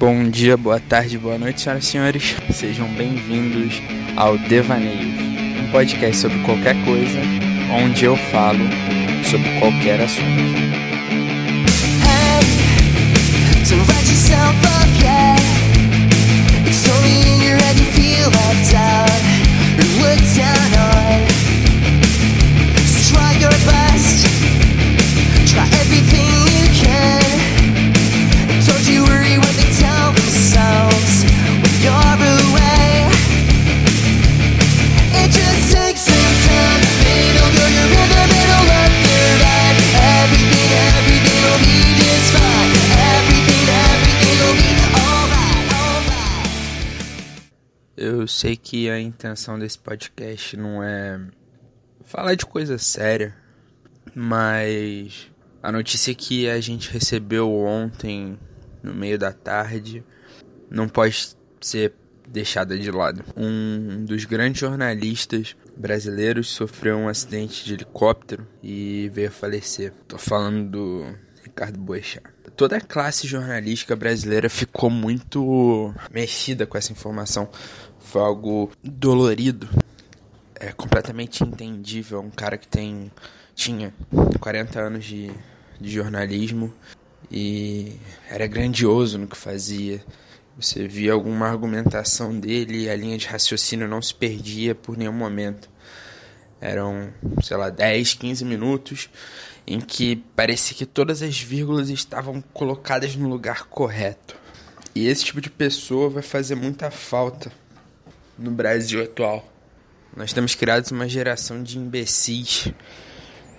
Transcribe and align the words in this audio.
Bom 0.00 0.30
dia, 0.30 0.56
boa 0.56 0.80
tarde, 0.80 1.18
boa 1.18 1.36
noite, 1.36 1.60
senhoras 1.60 1.84
e 1.84 1.86
senhores. 1.86 2.36
Sejam 2.54 2.88
bem-vindos 2.94 3.82
ao 4.16 4.38
Devaneio, 4.38 5.06
um 5.62 5.70
podcast 5.70 6.16
sobre 6.16 6.38
qualquer 6.38 6.74
coisa, 6.86 7.20
onde 7.70 8.06
eu 8.06 8.16
falo 8.16 8.64
sobre 9.30 9.60
qualquer 9.60 10.00
assunto. 10.00 10.89
Sei 48.30 48.56
que 48.56 48.88
a 48.88 49.00
intenção 49.00 49.58
desse 49.58 49.78
podcast 49.78 50.56
não 50.56 50.82
é 50.82 51.20
falar 52.04 52.34
de 52.34 52.46
coisa 52.46 52.78
séria, 52.78 53.34
mas 54.14 55.30
a 55.62 55.70
notícia 55.72 56.14
que 56.14 56.48
a 56.48 56.60
gente 56.60 56.90
recebeu 56.90 57.52
ontem, 57.52 58.38
no 58.82 58.94
meio 58.94 59.18
da 59.18 59.32
tarde, 59.32 60.04
não 60.70 60.88
pode 60.88 61.36
ser 61.60 61.92
deixada 62.26 62.78
de 62.78 62.90
lado. 62.90 63.24
Um 63.36 64.04
dos 64.04 64.24
grandes 64.24 64.60
jornalistas 64.60 65.56
brasileiros 65.76 66.48
sofreu 66.50 66.96
um 66.96 67.08
acidente 67.08 67.64
de 67.64 67.74
helicóptero 67.74 68.46
e 68.62 69.10
veio 69.12 69.28
a 69.28 69.32
falecer. 69.32 69.92
Tô 70.06 70.16
falando 70.16 70.70
do 70.70 71.16
Ricardo 71.42 71.78
Boechat. 71.78 72.22
Toda 72.60 72.76
a 72.76 72.80
classe 72.82 73.26
jornalística 73.26 73.96
brasileira 73.96 74.50
ficou 74.50 74.90
muito 74.90 75.94
mexida 76.12 76.66
com 76.66 76.76
essa 76.76 76.92
informação. 76.92 77.48
Foi 77.98 78.20
algo 78.20 78.70
dolorido. 78.84 79.66
É 80.56 80.70
completamente 80.70 81.42
entendível. 81.42 82.20
Um 82.20 82.28
cara 82.28 82.58
que 82.58 82.68
tem 82.68 83.10
tinha 83.54 83.94
40 84.40 84.78
anos 84.78 85.06
de, 85.06 85.30
de 85.80 85.90
jornalismo 85.90 86.70
e 87.30 87.96
era 88.28 88.46
grandioso 88.46 89.16
no 89.16 89.26
que 89.26 89.38
fazia. 89.38 90.04
Você 90.54 90.86
via 90.86 91.14
alguma 91.14 91.48
argumentação 91.48 92.38
dele 92.38 92.90
a 92.90 92.94
linha 92.94 93.16
de 93.16 93.26
raciocínio 93.26 93.88
não 93.88 94.02
se 94.02 94.14
perdia 94.14 94.74
por 94.74 94.98
nenhum 94.98 95.14
momento. 95.14 95.70
Eram, 96.60 97.12
sei 97.42 97.56
lá, 97.56 97.70
10, 97.70 98.14
15 98.14 98.44
minutos 98.44 99.08
em 99.66 99.80
que 99.80 100.16
parecia 100.34 100.76
que 100.76 100.84
todas 100.84 101.22
as 101.22 101.38
vírgulas 101.38 101.88
estavam 101.88 102.42
colocadas 102.52 103.14
no 103.16 103.28
lugar 103.28 103.64
correto. 103.66 104.36
E 104.94 105.06
esse 105.06 105.24
tipo 105.24 105.40
de 105.40 105.48
pessoa 105.48 106.10
vai 106.10 106.22
fazer 106.22 106.56
muita 106.56 106.90
falta 106.90 107.52
no 108.36 108.50
Brasil 108.50 109.02
atual. 109.02 109.48
Nós 110.16 110.32
temos 110.32 110.54
criado 110.54 110.90
uma 110.90 111.08
geração 111.08 111.62
de 111.62 111.78
imbecis, 111.78 112.72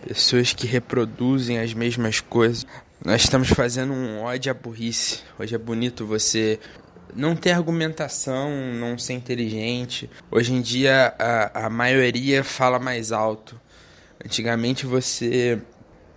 pessoas 0.05 0.52
que 0.52 0.67
reproduzem 0.67 1.59
as 1.59 1.73
mesmas 1.73 2.19
coisas. 2.19 2.67
Nós 3.03 3.23
estamos 3.23 3.47
fazendo 3.47 3.93
um 3.93 4.19
ódio 4.19 4.52
à 4.52 4.53
burrice. 4.53 5.21
Hoje 5.39 5.55
é 5.55 5.58
bonito 5.58 6.05
você 6.05 6.59
não 7.16 7.36
ter 7.36 7.52
argumentação, 7.52 8.50
não 8.73 8.98
ser 8.98 9.14
inteligente. 9.14 10.09
Hoje 10.30 10.54
em 10.54 10.62
dia 10.62 11.14
a, 11.17 11.66
a 11.66 11.70
maioria 11.70 12.44
fala 12.44 12.80
mais 12.80 13.12
alto. 13.12 13.59
Antigamente 14.23 14.86
você 14.86 15.60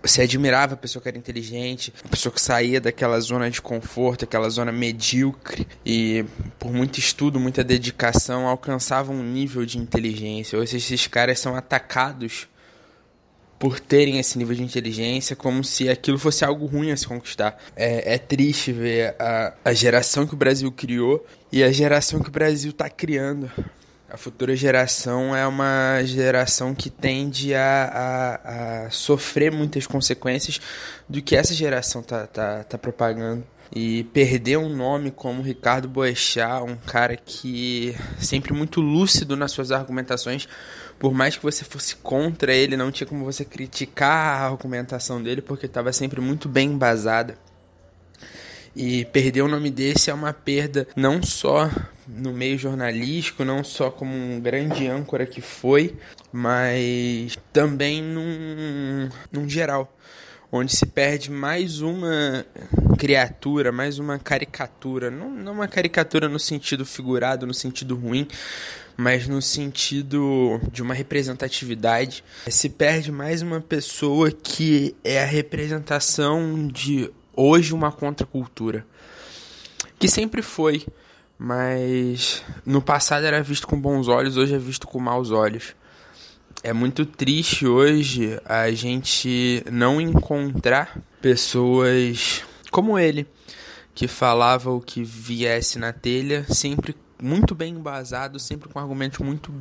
você 0.01 0.21
admirava 0.21 0.75
a 0.75 0.77
pessoa 0.77 1.01
que 1.01 1.09
era 1.09 1.17
inteligente, 1.17 1.91
a 2.03 2.09
pessoa 2.09 2.31
que 2.31 2.39
saía 2.39 2.79
daquela 2.79 3.19
zona 3.19 3.49
de 3.49 3.59
conforto, 3.59 4.23
aquela 4.23 4.47
zona 4.49 4.71
medíocre 4.71 5.67
e 5.83 6.23
por 6.59 6.71
muito 6.71 6.99
estudo, 6.99 7.39
muita 7.39 7.63
dedicação 7.63 8.47
alcançava 8.47 9.11
um 9.11 9.23
nível 9.23 9.65
de 9.65 9.79
inteligência. 9.79 10.59
Hoje 10.59 10.77
esses 10.77 11.07
caras 11.07 11.39
são 11.39 11.55
atacados 11.55 12.47
por 13.65 13.79
terem 13.79 14.19
esse 14.19 14.37
nível 14.37 14.55
de 14.55 14.61
inteligência 14.61 15.35
como 15.35 15.63
se 15.63 15.89
aquilo 15.89 16.19
fosse 16.19 16.45
algo 16.45 16.67
ruim 16.67 16.91
a 16.91 16.97
se 16.97 17.07
conquistar. 17.07 17.57
É, 17.75 18.13
é 18.13 18.17
triste 18.19 18.71
ver 18.71 19.15
a, 19.17 19.53
a 19.65 19.73
geração 19.73 20.27
que 20.27 20.35
o 20.35 20.37
Brasil 20.37 20.71
criou 20.71 21.25
e 21.51 21.63
a 21.63 21.71
geração 21.71 22.19
que 22.19 22.29
o 22.29 22.31
Brasil 22.31 22.69
está 22.69 22.91
criando. 22.91 23.49
A 24.07 24.17
futura 24.17 24.55
geração 24.55 25.35
é 25.35 25.47
uma 25.47 25.99
geração 26.03 26.75
que 26.75 26.91
tende 26.91 27.55
a, 27.55 28.35
a, 28.43 28.85
a, 28.85 28.89
sofrer 28.91 29.51
muitas 29.51 29.87
consequências 29.87 30.61
do 31.09 31.19
que 31.19 31.35
essa 31.35 31.55
geração 31.55 32.03
tá, 32.03 32.27
tá, 32.27 32.63
tá 32.65 32.77
propagando. 32.77 33.43
E 33.75 34.05
perder 34.05 34.55
um 34.57 34.69
nome 34.69 35.11
como 35.11 35.41
Ricardo 35.41 35.89
Boechat, 35.89 36.63
um 36.63 36.77
cara 36.77 37.17
que 37.17 37.93
sempre 38.17 38.53
muito 38.53 38.79
lúcido 38.79 39.35
nas 39.35 39.51
suas 39.51 39.69
argumentações, 39.69 40.47
por 40.97 41.13
mais 41.13 41.35
que 41.35 41.43
você 41.43 41.65
fosse 41.65 41.97
contra 41.97 42.53
ele, 42.53 42.77
não 42.77 42.89
tinha 42.89 43.05
como 43.05 43.25
você 43.25 43.43
criticar 43.43 44.41
a 44.41 44.45
argumentação 44.45 45.21
dele, 45.21 45.41
porque 45.41 45.65
estava 45.65 45.91
sempre 45.91 46.21
muito 46.21 46.47
bem 46.47 46.69
embasada. 46.71 47.37
E 48.73 49.03
perder 49.05 49.41
o 49.41 49.47
nome 49.47 49.69
desse 49.69 50.09
é 50.09 50.13
uma 50.13 50.31
perda 50.31 50.87
não 50.95 51.21
só 51.21 51.69
no 52.07 52.31
meio 52.31 52.57
jornalístico, 52.57 53.43
não 53.43 53.63
só 53.63 53.89
como 53.89 54.13
um 54.13 54.39
grande 54.39 54.87
âncora 54.87 55.25
que 55.25 55.41
foi, 55.41 55.95
mas 56.31 57.37
também 57.51 58.01
num, 58.01 59.09
num 59.31 59.49
geral, 59.49 59.93
onde 60.57 60.75
se 60.75 60.85
perde 60.85 61.29
mais 61.29 61.81
uma 61.81 62.45
criatura, 62.97 63.71
mais 63.71 63.99
uma 63.99 64.17
caricatura, 64.17 65.11
não, 65.11 65.29
não 65.29 65.51
uma 65.51 65.67
caricatura 65.67 66.29
no 66.29 66.39
sentido 66.39 66.85
figurado, 66.85 67.45
no 67.45 67.53
sentido 67.53 67.95
ruim, 67.95 68.25
mas 68.95 69.27
no 69.27 69.41
sentido 69.41 70.61
de 70.71 70.81
uma 70.81 70.93
representatividade. 70.93 72.23
Se 72.47 72.69
perde 72.69 73.11
mais 73.11 73.41
uma 73.41 73.59
pessoa 73.59 74.31
que 74.31 74.95
é 75.03 75.21
a 75.21 75.25
representação 75.25 76.67
de 76.67 77.11
hoje 77.35 77.73
uma 77.73 77.91
contracultura. 77.91 78.85
Que 79.99 80.07
sempre 80.07 80.41
foi, 80.41 80.85
mas 81.37 82.43
no 82.65 82.81
passado 82.81 83.25
era 83.25 83.43
visto 83.43 83.67
com 83.67 83.79
bons 83.79 84.07
olhos, 84.07 84.37
hoje 84.37 84.55
é 84.55 84.59
visto 84.59 84.87
com 84.87 84.99
maus 84.99 85.31
olhos. 85.31 85.75
É 86.63 86.73
muito 86.73 87.05
triste 87.05 87.67
hoje 87.67 88.39
a 88.45 88.71
gente 88.71 89.63
não 89.71 90.01
encontrar 90.01 90.99
pessoas 91.21 92.43
como 92.71 92.97
ele, 92.97 93.27
que 93.93 94.07
falava 94.07 94.71
o 94.71 94.81
que 94.81 95.03
viesse 95.03 95.79
na 95.79 95.93
telha, 95.93 96.45
sempre 96.49 96.95
muito 97.21 97.55
bem 97.55 97.73
embasado, 97.73 98.39
sempre 98.39 98.67
com 98.69 98.79
argumentos 98.79 99.19
muito, 99.19 99.53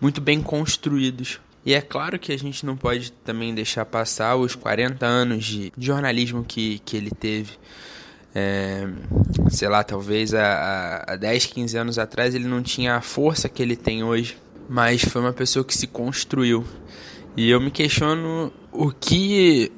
muito 0.00 0.20
bem 0.20 0.42
construídos. 0.42 1.40
E 1.64 1.74
é 1.74 1.80
claro 1.80 2.18
que 2.18 2.32
a 2.32 2.38
gente 2.38 2.64
não 2.64 2.76
pode 2.76 3.12
também 3.12 3.54
deixar 3.54 3.84
passar 3.84 4.36
os 4.36 4.54
40 4.54 5.06
anos 5.06 5.44
de, 5.44 5.72
jornalismo 5.78 6.42
que, 6.42 6.78
que 6.80 6.96
ele 6.96 7.10
teve. 7.10 7.52
É, 8.34 8.88
sei 9.50 9.68
lá, 9.68 9.84
talvez 9.84 10.32
há, 10.32 11.04
há 11.06 11.16
10, 11.16 11.46
15 11.46 11.76
anos 11.76 11.98
atrás 11.98 12.34
ele 12.34 12.46
não 12.46 12.62
tinha 12.62 12.94
a 12.94 13.00
força 13.00 13.48
que 13.48 13.62
ele 13.62 13.76
tem 13.76 14.04
hoje, 14.04 14.38
mas 14.70 15.02
foi 15.02 15.20
uma 15.20 15.32
pessoa 15.32 15.64
que 15.64 15.76
se 15.76 15.88
construiu. 15.88 16.64
E 17.36 17.50
eu 17.50 17.60
me 17.60 17.72
questiono 17.72 18.52
o 18.70 18.92
que 18.92 19.72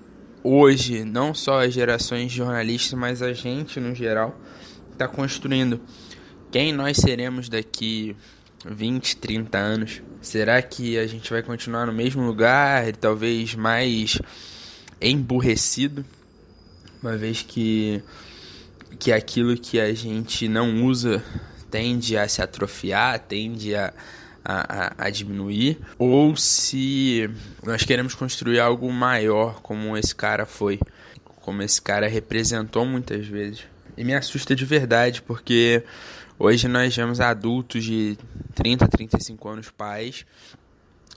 hoje, 0.44 1.02
não 1.02 1.32
só 1.32 1.64
as 1.64 1.72
gerações 1.72 2.30
de 2.30 2.36
jornalistas, 2.36 2.92
mas 2.98 3.22
a 3.22 3.32
gente 3.32 3.80
no 3.80 3.94
geral, 3.94 4.38
está 4.92 5.08
construindo. 5.08 5.80
Quem 6.50 6.74
nós 6.74 6.98
seremos 6.98 7.48
daqui 7.48 8.14
20, 8.66 9.16
30 9.16 9.56
anos? 9.56 10.02
Será 10.20 10.60
que 10.60 10.98
a 10.98 11.06
gente 11.06 11.30
vai 11.30 11.42
continuar 11.42 11.86
no 11.86 11.92
mesmo 11.94 12.22
lugar, 12.26 12.94
talvez 12.94 13.54
mais 13.54 14.20
emburrecido, 15.00 16.04
uma 17.02 17.16
vez 17.16 17.40
que 17.40 18.02
que 18.98 19.10
aquilo 19.10 19.56
que 19.56 19.80
a 19.80 19.94
gente 19.94 20.46
não 20.48 20.84
usa 20.84 21.24
tende 21.70 22.14
a 22.14 22.28
se 22.28 22.42
atrofiar, 22.42 23.18
tende 23.20 23.74
a, 23.74 23.92
a, 24.44 24.94
a, 25.06 25.10
diminuir, 25.10 25.78
ou 25.98 26.36
se 26.36 27.30
nós 27.62 27.82
queremos 27.84 28.14
construir 28.14 28.60
algo 28.60 28.90
maior, 28.92 29.60
como 29.62 29.96
esse 29.96 30.14
cara 30.14 30.46
foi, 30.46 30.80
como 31.42 31.62
esse 31.62 31.80
cara 31.80 32.08
representou 32.08 32.84
muitas 32.84 33.26
vezes. 33.26 33.64
E 33.96 34.04
me 34.04 34.14
assusta 34.14 34.56
de 34.56 34.64
verdade, 34.64 35.22
porque 35.22 35.84
Hoje 36.44 36.66
nós 36.66 36.96
vemos 36.96 37.20
adultos 37.20 37.84
de 37.84 38.18
30 38.56 38.84
a 38.84 38.88
35 38.88 39.48
anos, 39.48 39.70
pais, 39.70 40.26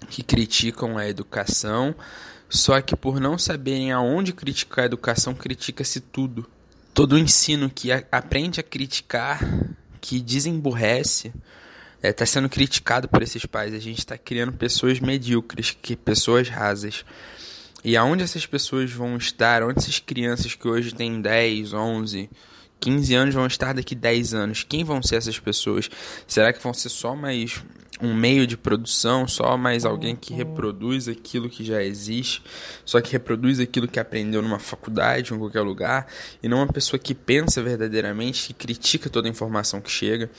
que 0.08 0.22
criticam 0.22 1.00
a 1.00 1.08
educação, 1.08 1.96
só 2.48 2.80
que 2.80 2.96
por 2.96 3.20
não 3.20 3.36
saberem 3.36 3.92
aonde 3.92 4.32
criticar 4.32 4.84
a 4.84 4.86
educação, 4.86 5.34
critica-se 5.34 6.00
tudo. 6.00 6.48
todo 6.94 7.14
o 7.14 7.18
ensino 7.18 7.72
que 7.72 7.92
a, 7.92 8.04
aprende 8.12 8.60
a 8.60 8.64
criticar, 8.64 9.40
que 10.00 10.20
desemburrece, 10.20 11.34
está 12.10 12.24
é, 12.24 12.26
tá 12.26 12.26
sendo 12.26 12.50
criticado 12.50 13.08
por 13.08 13.22
esses 13.22 13.46
pais. 13.46 13.74
A 13.74 13.80
gente 13.80 14.00
está 14.00 14.18
criando 14.18 14.54
pessoas 14.54 15.00
medíocres, 15.00 15.76
que 15.82 15.96
pessoas 15.96 16.50
rasas. 16.50 17.06
E 17.84 17.96
aonde 17.96 18.24
essas 18.24 18.46
pessoas 18.46 18.92
vão 18.92 19.16
estar, 19.18 19.64
onde 19.64 19.80
essas 19.80 20.00
crianças 20.00 20.56
que 20.56 20.68
hoje 20.68 20.94
têm 20.94 21.22
10, 21.22 21.74
11, 21.74 22.30
15 22.80 23.16
anos 23.16 23.36
vão 23.36 23.46
estar 23.46 23.74
daqui 23.74 23.96
10 23.96 24.34
anos? 24.34 24.64
Quem 24.64 24.84
vão 24.84 25.02
ser 25.02 25.18
essas 25.18 25.40
pessoas? 25.40 25.90
Será 26.28 26.52
que 26.52 26.62
vão 26.62 26.74
ser 26.74 26.90
só 26.90 27.16
mais 27.16 27.64
um 28.02 28.14
meio 28.14 28.46
de 28.46 28.58
produção, 28.58 29.28
só 29.28 29.58
mais 29.58 29.86
alguém 29.86 30.16
que 30.16 30.34
reproduz 30.34 31.08
aquilo 31.08 31.50
que 31.50 31.64
já 31.64 31.82
existe, 31.82 32.44
só 32.84 33.00
que 33.00 33.12
reproduz 33.12 33.60
aquilo 33.60 33.88
que 33.88 34.00
aprendeu 34.00 34.42
numa 34.42 34.60
faculdade 34.60 35.34
em 35.34 35.38
qualquer 35.38 35.62
lugar, 35.62 36.08
e 36.44 36.50
não 36.50 36.58
uma 36.58 36.68
pessoa 36.68 37.00
que 37.00 37.16
pensa 37.16 37.64
verdadeiramente, 37.64 38.48
que 38.48 38.54
critica 38.54 39.10
toda 39.10 39.30
a 39.30 39.32
informação 39.32 39.80
que 39.80 39.90
chega? 39.90 40.30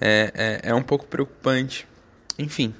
É, 0.00 0.60
é, 0.62 0.70
é 0.70 0.74
um 0.74 0.82
pouco 0.82 1.06
preocupante. 1.06 1.86
Enfim, 2.38 2.74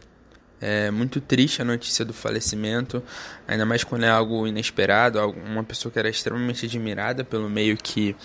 é 0.61 0.91
muito 0.91 1.21
triste 1.21 1.63
a 1.63 1.65
notícia 1.65 2.05
do 2.05 2.13
falecimento, 2.13 3.03
ainda 3.47 3.65
mais 3.65 3.85
quando 3.85 4.05
é 4.05 4.09
algo 4.09 4.47
inesperado, 4.47 5.21
uma 5.31 5.63
pessoa 5.63 5.93
que 5.93 5.99
era 5.99 6.09
extremamente 6.09 6.67
admirada 6.67 7.23
pelo 7.25 7.49
meio 7.49 7.77
que, 7.77 8.17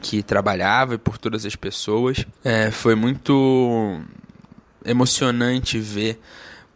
que 0.00 0.22
trabalhava 0.22 0.94
e 0.94 0.98
por 0.98 1.18
todas 1.18 1.44
as 1.44 1.54
pessoas. 1.56 2.24
É, 2.42 2.70
foi 2.70 2.94
muito 2.94 4.00
emocionante 4.84 5.78
ver 5.78 6.18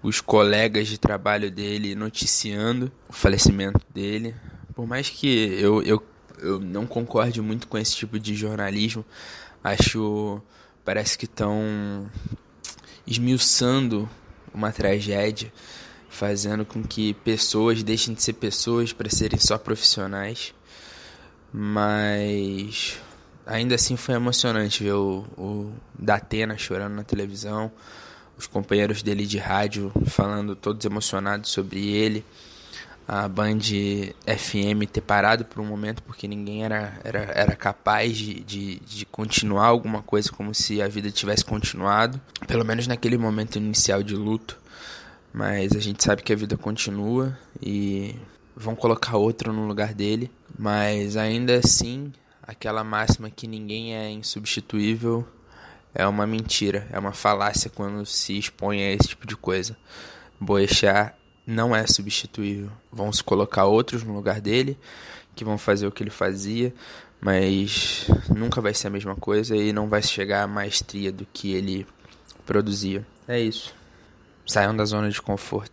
os 0.02 0.20
colegas 0.20 0.86
de 0.88 0.98
trabalho 0.98 1.50
dele 1.50 1.94
noticiando 1.94 2.92
o 3.08 3.12
falecimento 3.12 3.80
dele. 3.92 4.34
Por 4.74 4.86
mais 4.86 5.08
que 5.08 5.26
eu, 5.58 5.82
eu, 5.82 6.02
eu 6.40 6.60
não 6.60 6.84
concorde 6.86 7.40
muito 7.40 7.66
com 7.66 7.78
esse 7.78 7.96
tipo 7.96 8.18
de 8.18 8.34
jornalismo, 8.34 9.02
acho 9.62 10.42
parece 10.84 11.16
que 11.16 11.24
estão 11.24 12.10
esmiuçando 13.06 14.08
uma 14.52 14.70
tragédia, 14.70 15.52
fazendo 16.08 16.64
com 16.64 16.82
que 16.82 17.14
pessoas 17.14 17.82
deixem 17.82 18.14
de 18.14 18.22
ser 18.22 18.34
pessoas 18.34 18.92
para 18.92 19.10
serem 19.10 19.38
só 19.38 19.58
profissionais. 19.58 20.54
Mas 21.52 22.98
ainda 23.46 23.74
assim 23.74 23.96
foi 23.96 24.14
emocionante 24.14 24.82
ver 24.82 24.92
o, 24.92 25.24
o 25.36 25.72
Datena 25.98 26.56
chorando 26.56 26.94
na 26.94 27.04
televisão, 27.04 27.70
os 28.36 28.46
companheiros 28.46 29.02
dele 29.02 29.26
de 29.26 29.38
rádio 29.38 29.92
falando 30.06 30.56
todos 30.56 30.84
emocionados 30.84 31.50
sobre 31.50 31.86
ele, 31.88 32.24
a 33.06 33.28
Band 33.28 33.60
FM 34.26 34.88
ter 34.90 35.02
parado 35.02 35.44
por 35.44 35.60
um 35.60 35.66
momento 35.66 36.02
porque 36.02 36.26
ninguém 36.26 36.64
era, 36.64 36.98
era, 37.04 37.18
era 37.34 37.56
capaz 37.56 38.16
de, 38.16 38.40
de, 38.40 38.80
de 38.80 39.04
continuar 39.06 39.66
alguma 39.66 40.02
coisa 40.02 40.30
como 40.32 40.54
se 40.54 40.80
a 40.80 40.88
vida 40.88 41.10
tivesse 41.10 41.44
continuado, 41.44 42.20
pelo 42.46 42.64
menos 42.64 42.86
naquele 42.86 43.18
momento 43.18 43.56
inicial 43.56 44.02
de 44.02 44.14
luto. 44.14 44.58
Mas 45.32 45.72
a 45.72 45.80
gente 45.80 46.02
sabe 46.02 46.22
que 46.22 46.32
a 46.32 46.36
vida 46.36 46.56
continua 46.56 47.36
e 47.60 48.14
vão 48.56 48.74
colocar 48.74 49.16
outro 49.16 49.52
no 49.52 49.66
lugar 49.66 49.92
dele, 49.92 50.30
mas 50.56 51.16
ainda 51.16 51.56
assim, 51.56 52.12
aquela 52.42 52.84
máxima 52.84 53.28
que 53.28 53.46
ninguém 53.46 53.94
é 53.96 54.10
insubstituível 54.10 55.26
é 55.92 56.06
uma 56.06 56.26
mentira, 56.26 56.86
é 56.90 56.98
uma 56.98 57.12
falácia 57.12 57.70
quando 57.70 58.06
se 58.06 58.38
expõe 58.38 58.82
a 58.82 58.92
esse 58.92 59.08
tipo 59.08 59.26
de 59.26 59.36
coisa. 59.36 59.76
Boechat 60.40 61.14
não 61.46 61.74
é 61.74 61.86
substituível. 61.86 62.70
Vão 62.92 63.12
se 63.12 63.22
colocar 63.22 63.66
outros 63.66 64.02
no 64.02 64.14
lugar 64.14 64.40
dele 64.40 64.78
que 65.34 65.44
vão 65.44 65.58
fazer 65.58 65.86
o 65.86 65.92
que 65.92 66.02
ele 66.02 66.10
fazia, 66.10 66.72
mas 67.20 68.06
nunca 68.28 68.60
vai 68.60 68.72
ser 68.72 68.86
a 68.86 68.90
mesma 68.90 69.16
coisa 69.16 69.56
e 69.56 69.72
não 69.72 69.88
vai 69.88 70.02
chegar 70.02 70.42
à 70.42 70.46
maestria 70.46 71.10
do 71.10 71.26
que 71.32 71.52
ele 71.52 71.86
produzia. 72.46 73.04
É 73.26 73.40
isso. 73.40 73.74
Saiam 74.46 74.76
da 74.76 74.84
zona 74.84 75.10
de 75.10 75.20
conforto. 75.20 75.72